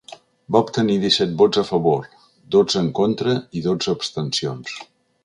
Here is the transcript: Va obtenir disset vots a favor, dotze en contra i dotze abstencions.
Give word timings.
Va 0.53 0.59
obtenir 0.67 0.95
disset 1.01 1.35
vots 1.41 1.61
a 1.63 1.65
favor, 1.67 2.07
dotze 2.57 2.81
en 2.87 2.91
contra 3.01 3.37
i 3.61 3.67
dotze 3.67 3.95
abstencions. 3.99 4.79